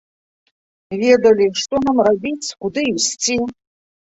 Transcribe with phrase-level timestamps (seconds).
[1.01, 3.39] Ведалі, што нам рабіць, куды ісці.